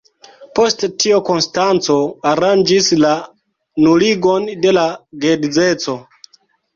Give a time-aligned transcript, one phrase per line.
[0.59, 1.97] Post tio Konstanco
[2.29, 3.11] aranĝis la
[3.87, 4.87] nuligon de la
[5.27, 5.95] geedzeco.